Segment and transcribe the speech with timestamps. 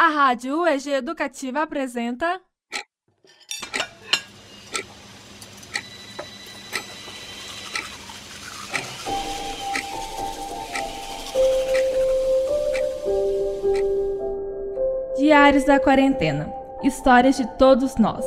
[0.00, 2.40] A Rádio UEG Educativa apresenta.
[15.16, 16.48] Diários da Quarentena
[16.84, 18.24] Histórias de todos nós.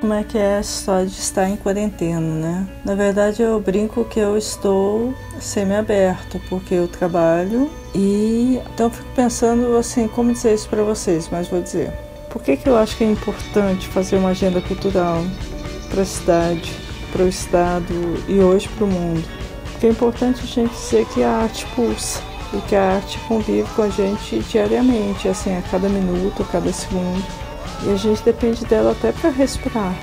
[0.00, 2.66] Como é que é a história de estar em quarentena, né?
[2.84, 9.08] Na verdade, eu brinco que eu estou semi-aberto, porque eu trabalho e então eu fico
[9.14, 11.92] pensando assim, como dizer isso para vocês, mas vou dizer.
[12.30, 15.24] Por que, que eu acho que é importante fazer uma agenda cultural
[15.90, 16.72] para a cidade,
[17.10, 17.94] para o estado
[18.28, 19.24] e hoje para o mundo?
[19.72, 22.20] Porque é importante a gente dizer que a arte pulsa
[22.52, 26.72] e que a arte convive com a gente diariamente, assim, a cada minuto, a cada
[26.72, 27.47] segundo
[27.84, 29.94] e a gente depende dela até para respirar.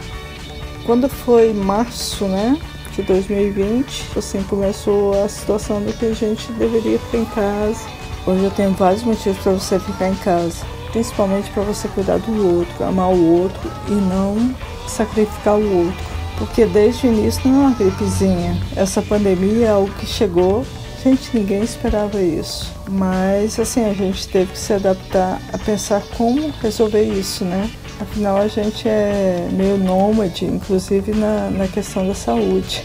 [0.85, 2.57] Quando foi março, né,
[2.95, 7.85] de 2020, assim começou a situação de que a gente deveria ficar em casa.
[8.25, 12.58] Hoje eu tenho vários motivos para você ficar em casa, principalmente para você cuidar do
[12.58, 14.55] outro, amar o outro e não
[14.88, 16.16] sacrificar o outro.
[16.38, 18.57] Porque desde o início não é uma gripezinha.
[18.75, 20.66] Essa pandemia é algo que chegou
[21.06, 22.73] Gente, ninguém esperava isso.
[22.89, 27.70] Mas assim, a gente teve que se adaptar a pensar como resolver isso, né?
[28.02, 32.84] Afinal, a gente é meio nômade, inclusive na, na questão da saúde.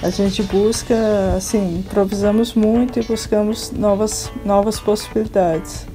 [0.00, 0.94] A gente busca,
[1.36, 5.88] assim, improvisamos muito e buscamos novas, novas possibilidades.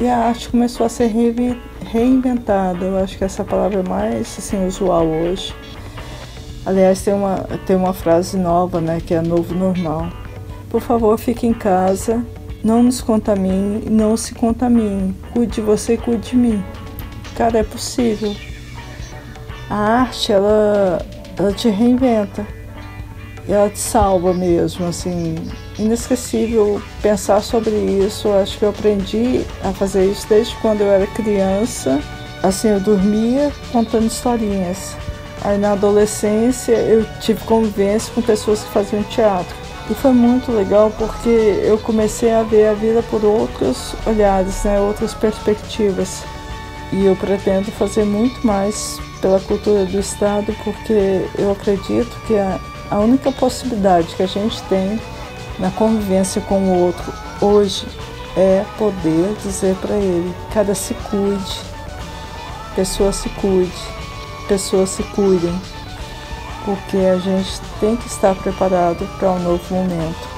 [0.00, 1.08] E a arte começou a ser
[1.84, 2.84] reinventada.
[2.84, 5.54] Eu acho que essa palavra é mais assim, usual hoje.
[6.66, 10.10] Aliás, tem uma, tem uma frase nova, né, que é novo normal.
[10.72, 12.24] Por favor, fique em casa,
[12.64, 15.14] não nos contamine, não se contamine.
[15.34, 16.64] Cuide de você, cuide de mim.
[17.36, 18.34] Cara, é possível.
[19.68, 21.04] A arte, ela,
[21.38, 22.46] ela te reinventa.
[23.46, 25.34] Ela te salva mesmo, assim.
[25.78, 28.30] Inesquecível pensar sobre isso.
[28.30, 32.00] Acho que eu aprendi a fazer isso desde quando eu era criança.
[32.42, 34.96] Assim, eu dormia contando historinhas.
[35.44, 39.61] Aí na adolescência eu tive convivência com pessoas que faziam teatro.
[39.90, 44.80] E foi muito legal porque eu comecei a ver a vida por outros olhares, né,
[44.80, 46.22] outras perspectivas.
[46.92, 52.60] E eu pretendo fazer muito mais pela cultura do Estado porque eu acredito que a,
[52.90, 55.00] a única possibilidade que a gente tem
[55.58, 57.86] na convivência com o outro hoje
[58.36, 61.60] é poder dizer para ele: cada se cuide,
[62.74, 63.72] pessoa se cuide,
[64.48, 65.58] pessoas se cuidem
[66.64, 70.28] porque a gente tem que estar preparado para um novo momento.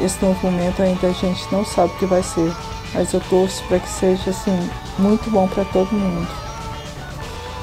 [0.00, 2.52] Esse novo momento ainda a gente não sabe o que vai ser,
[2.92, 6.28] mas eu torço para que seja assim muito bom para todo mundo.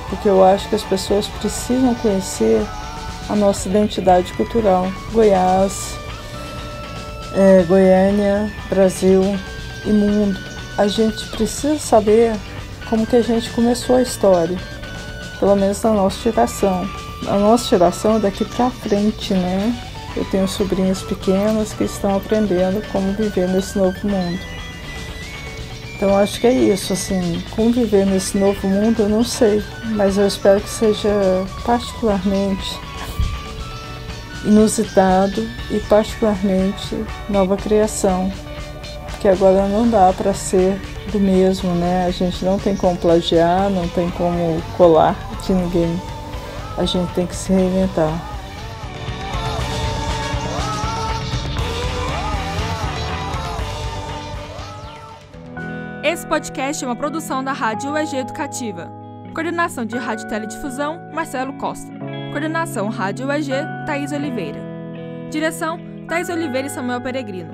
[0.10, 2.66] Porque eu acho que as pessoas precisam conhecer
[3.30, 5.96] a nossa identidade cultural, Goiás,
[7.34, 9.22] é, Goiânia, Brasil
[9.86, 10.38] e mundo.
[10.78, 12.36] A gente precisa saber
[12.90, 14.58] como que a gente começou a história,
[15.40, 16.88] pelo menos na nossa geração
[17.28, 19.74] a nossa geração é daqui para frente, né?
[20.16, 24.40] Eu tenho sobrinhos pequenos que estão aprendendo como viver nesse novo mundo.
[25.96, 30.18] Então acho que é isso, assim, como viver nesse novo mundo eu não sei, mas
[30.18, 31.10] eu espero que seja
[31.64, 32.80] particularmente
[34.44, 38.34] inusitado e particularmente nova criação,
[39.12, 40.82] porque agora não dá para ser
[41.12, 42.08] do mesmo, né?
[42.08, 45.16] A gente não tem como plagiar, não tem como colar
[45.46, 46.02] de ninguém
[46.78, 48.12] a gente tem que se reinventar.
[56.04, 58.92] Esse podcast é uma produção da Rádio UEG Educativa.
[59.34, 61.92] Coordenação de Rádio Teledifusão, Marcelo Costa.
[62.32, 63.52] Coordenação Rádio UEG,
[63.86, 64.60] Thaís Oliveira.
[65.30, 67.54] Direção, Thaís Oliveira e Samuel Peregrino.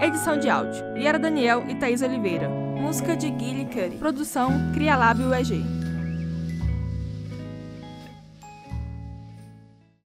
[0.00, 2.48] Edição de áudio, Yara Daniel e Thaís Oliveira.
[2.48, 3.96] Música de Guilherme Curry.
[3.98, 5.83] Produção, Cria Lab UEG.